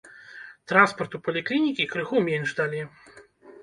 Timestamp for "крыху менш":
1.95-2.59